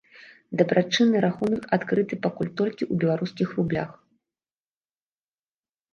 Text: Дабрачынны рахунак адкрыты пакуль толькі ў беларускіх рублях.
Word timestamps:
Дабрачынны 0.61 1.17
рахунак 1.25 1.63
адкрыты 1.77 2.15
пакуль 2.25 2.51
толькі 2.61 2.83
ў 2.87 3.03
беларускіх 3.03 3.55
рублях. 3.61 3.95